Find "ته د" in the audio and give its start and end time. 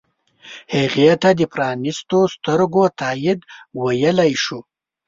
1.21-1.41